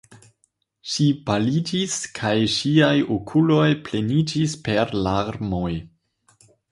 [0.93, 5.73] Ŝi paliĝis, kaj ŝiaj okuloj pleniĝis per larmoj.